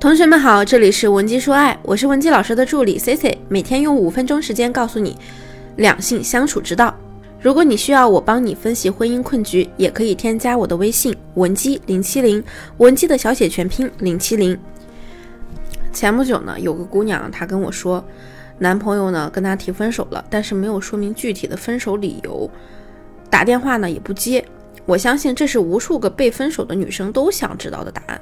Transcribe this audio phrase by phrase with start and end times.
[0.00, 5.14] 同学们好，这里是文姬说爱，我是文姬老师的助理 C C，每天用五分钟时间告诉你
[5.76, 6.96] 两性相处之道。
[7.38, 12.42] 如果你需要我帮你分析婚姻困局，也可以添加我的微信文姬零七零，
[12.78, 14.58] 文姬的小写全拼零七零。
[15.92, 18.02] 前不久呢，有个姑娘她跟我说，
[18.56, 22.50] 男朋友呢跟她提分手了，但是没有说明具体的分手理由，
[23.28, 24.42] 打电话呢也不接。
[24.86, 28.18] 我相信这是无数个被分手的女生都想知道的答案。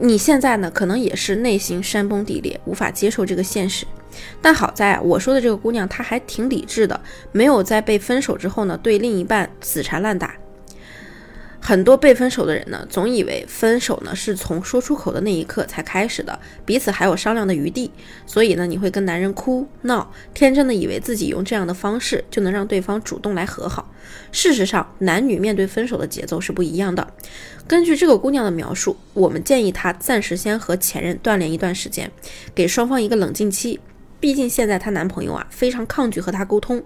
[0.00, 3.86] 你现在呢，可能也是内心山崩地裂，无法接受这个现实。
[4.40, 7.00] 但好在我说的这个姑娘，她还挺理智的，
[7.32, 10.34] 没有在被分手之后呢，对另一半死缠烂打。
[11.68, 17.90] 很多被分手的人呢，总以为分手呢是从说出口的那一刻才开始的，彼此还有商量的余地，
[18.24, 23.92] 所以呢，你会跟男人哭闹，天真的以为自己用这样的方式就能让对方主动来和好。
[24.32, 27.06] 事实上，男女面对分手的节奏是不一样的。
[27.66, 32.10] 根据这个姑娘的描述，我们建议她暂时先和前任断联一段时间，
[32.54, 33.78] 给双方一个冷静期。
[34.18, 36.82] 毕竟现在她男朋友啊非常抗拒和她沟通。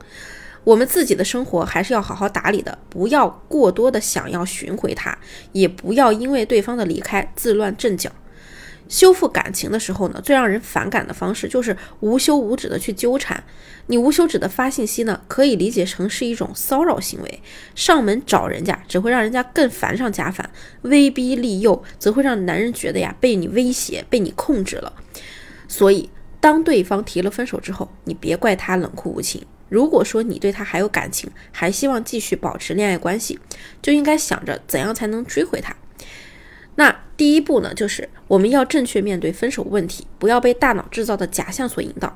[0.65, 5.19] 我们自己的生活还是要好好打理的，不要过多的想要寻回他，
[5.53, 8.11] 也不要因为对方的离开自乱阵脚。
[8.89, 13.43] 修复感情的时候呢，最让人反感的方式就是无休无止的去纠缠。
[13.87, 17.43] 你无休止的发信息呢，可以理解成是一种骚扰行为。
[17.75, 20.51] 上门找人家只会让人家更烦上加烦，
[20.83, 24.93] 威逼利诱则会让男人觉得呀被你威胁、被你控制了。
[25.67, 29.43] 所以，当对方提了分手之后，你别怪他冷酷无情。
[29.73, 33.39] 如果说你对他还有感情，还希望继续保持恋爱关系，
[33.81, 35.75] 就应该想着怎样才能追回他。
[36.75, 42.14] 那第一步呢，就是我们要正确面对分手问题，不要被大脑制造的假象所引导。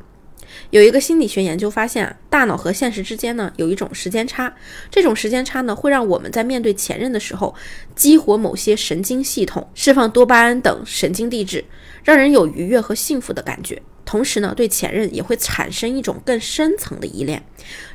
[0.68, 4.54] 有一个心理学研究发现啊，大脑和现实之间呢有一种时间差，
[4.91, 7.54] 这种时间差呢会让我们在面对前任的时候，
[7.94, 11.64] 激活某些神经系统，释放多巴胺等神经递质，
[12.04, 13.80] 让人有愉悦和幸福的感觉。
[14.06, 17.44] 同时呢，对前任也会产生一种更深层的依恋，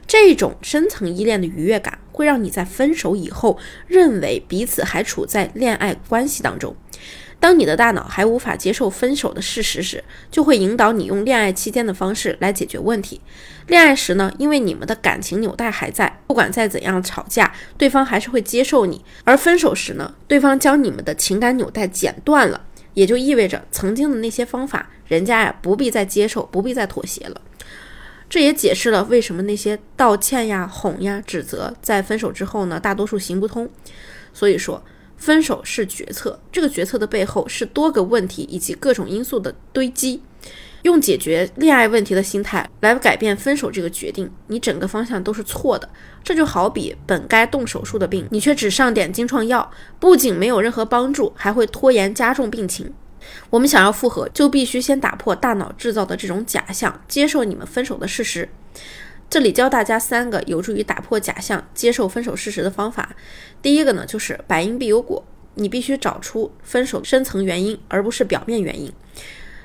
[0.06, 6.76] 这种深层依恋的愉悦感会让你在分手以后认为彼此还处在恋爱关系当中。
[7.40, 13.20] 当你的大脑还无法接受分手的事实时，就会引导你用恋爱期间的方式来解决问题。
[13.66, 22.62] 恋爱时呢，因为你们的感情纽带还在，不管再怎样吵架，对方还是会接受你；而分手时呢，对方将你们的情感纽带剪断了。
[22.94, 27.42] 也就意味着曾经的那些方法，人家呀不必再接受，不必再妥协了。
[28.30, 33.70] 这也解释了为什么那些道歉呀、哄呀、指责，在分手之后呢，大多数行不通。
[34.34, 34.82] 所以说，
[35.18, 40.22] 分手是决策，这个决策的背后是多个问题以及各种因素的堆积。
[40.84, 45.90] 用解决恋爱问题的心态来改变分手这个决定，你整个方向都是错的。
[46.24, 52.94] 这就好比本该动手术的病，你却只上点精创药，不仅没有任何帮助，还会拖延加重病情。
[53.52, 58.50] 我们想要复合，就必须先打破大脑制造的这种假象，接受你们分手的事实。
[59.30, 63.16] 这里教大家三个有助于打破假象、接受分手事实的方法。
[63.62, 65.24] 第一个呢，就是百因必有果，
[65.56, 68.92] 你必须找出分手深层原因，而不是表面原因。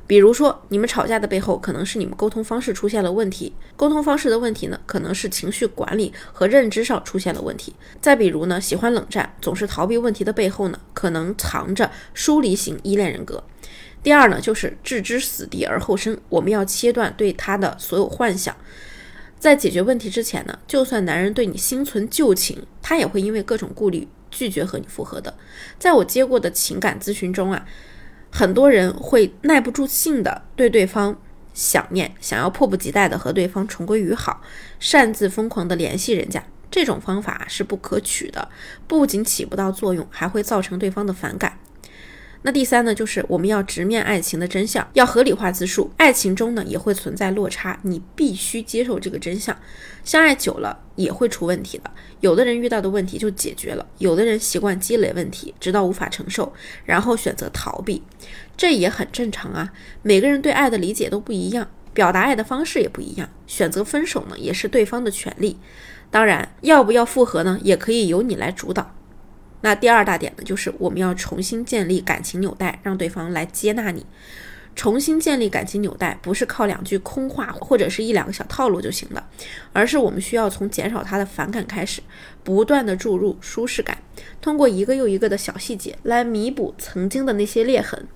[0.06, 7.75] 比如说，你们吵架的背后可能是你们沟通方式出现了问题，沟通方式的问题呢，可能是情绪管理和认知上出现了问题。
[8.00, 13.43] 再比如呢，喜欢冷战，总是逃避问题的背后呢，可能藏着疏离型依恋人格。
[14.05, 18.55] 第二呢，就是置之死地而后生，我们要切断对他的所有幻想。
[19.41, 25.34] 在解决问题之前呢，就算男人对你心存旧情，他也会因为各种顾虑拒绝和你复合的。
[25.81, 27.66] 在我接过的情感咨询中啊。
[28.31, 31.16] 很多人会耐不住性的对对方
[31.54, 34.42] 想念，想要迫不及待的和对方重归于好，
[34.78, 36.42] 擅自疯狂的联系人家。
[36.70, 38.48] 这种方法是不可取的，
[38.86, 41.59] 不仅起不到作用，还会造成对方的反感。
[42.47, 45.91] 那第三呢，就是我们要直面爱情的真相，要合理化自述。
[45.97, 49.59] 爱情中呢也会存在落差，你必须接受这个真相。
[50.05, 51.91] 相爱久了也会出问题的，
[52.21, 56.53] 有的人遇到的问题就解决了，有的人习惯积累问题，直到无法承受，
[56.84, 58.01] 然后选择逃避，
[58.57, 59.72] 这也很正常啊。
[60.03, 65.59] 每个人对爱的理解都不一样，表达爱的方式也不一样，选择分手呢也是对方的权利。
[66.13, 68.96] 当然，要不要复合呢，也可以由你来主导。
[69.66, 74.07] 那第二大点呢，就是我们要重新建立感情纽带，让对方来接纳你。
[74.77, 79.27] 重新建立感情纽带，不是靠两句空话或者是一两个小套路就行的，
[79.72, 82.01] 而是我们需要从减少他的反感开始，
[82.45, 83.98] 不断的注入舒适感，
[84.41, 88.07] 通过一个又一个的小细节来弥补曾经的那些裂痕。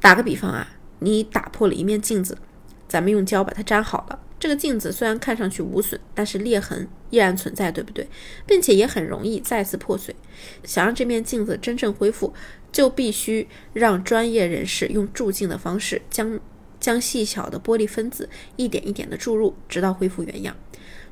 [0.00, 0.68] 打个比方啊，
[1.00, 2.38] 你打破了一面镜子，
[2.86, 8.08] 咱们用胶把它粘好了，这个镜子虽然看上去无损，但是裂痕依然存在，对不对？
[8.44, 10.16] 并且也很容易再次破碎。
[10.64, 12.34] 想让这面镜子真正恢复，
[12.72, 16.40] 就必须让专业人士用注镜的方式将
[16.80, 20.56] 将细小的玻璃分子一点一点的注入，直到恢复原样。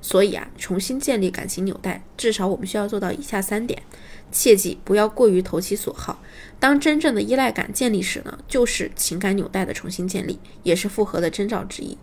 [0.00, 3.81] 所以啊，重新建立感情纽带，至少我们需要做到以下三点。
[4.33, 6.21] 切记不要过于投其所好。
[6.59, 11.97] 当真正的依赖感建立时呢，就是情感纽带的重新建立，也是复合的征兆之一。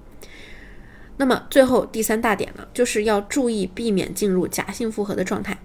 [1.17, 5.57] 那么最后第三大点呢，就是要注意避免进入假性复合的状态。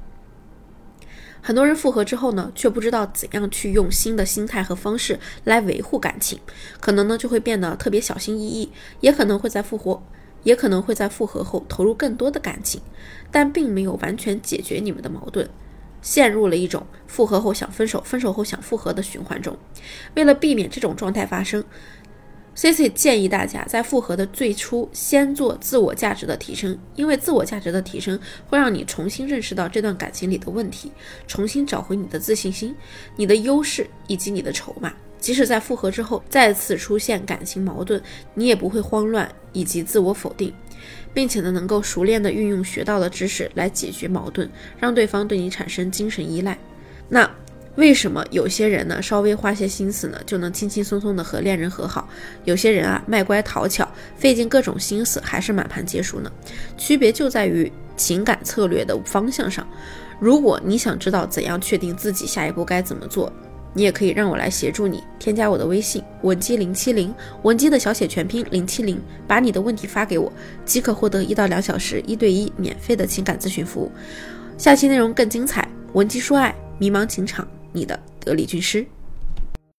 [1.41, 6.39] 很多人复合之后呢，却不知道怎样去用新的心态和方式来维护感情，
[6.81, 8.71] 可能呢就会变得特别小心翼翼，
[9.01, 10.03] 也可能会在复活，
[10.45, 12.81] 也可能会在复合后投入更多的感情，
[13.31, 15.49] 但并没有完全解决你们的矛盾。
[16.01, 19.57] 陷入了一种复合后想分手、分手后想复合的循环中。
[20.17, 21.65] 为了避免这种状态发生
[22.55, 30.91] ，C C 建议大家在复合的最初先做自我价值的提升，因为自我价值的提升会让你重新认识到这段感情里的问题，
[31.27, 32.75] 重新找回你的自信心、
[33.17, 34.93] 你的优势以及你的筹码。
[35.19, 38.03] 即使在复合之后再次出现感情矛盾，
[38.35, 40.53] 你也不会慌乱以及自我否定。
[41.15, 44.51] 并且呢，能够熟练的运用学到的知识来解决矛盾，
[44.81, 46.59] 让对方对你产生精神依赖。
[47.09, 47.31] 那
[47.77, 52.07] 为什么有些人呢，稍微花些心思呢，就能轻轻松松的和恋人和好？
[52.45, 56.31] 有些人啊，卖乖讨巧，费尽各种心思，还是满盘皆输呢？
[56.77, 59.67] 区别就在于情感策略的方向上。
[60.21, 63.33] 如果你想知道怎样确定自己下一步该怎么做，
[63.73, 70.31] 你也可以让我来协助你，添加我的微信文姬零七零，文姬的小写全拼零七零，把你的问题发给我，
[70.67, 73.91] 即可获得一到两小时一对一免费的情感咨询服务。
[74.59, 78.87] 下期内容更精彩，文姬说爱，迷茫情场，你的得力军师。